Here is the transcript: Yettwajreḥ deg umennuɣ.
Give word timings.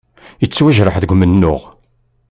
Yettwajreḥ 0.41 0.95
deg 0.99 1.11
umennuɣ. 1.13 1.61